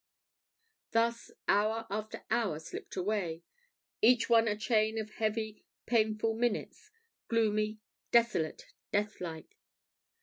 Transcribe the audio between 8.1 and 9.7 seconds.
desolate, deathlike.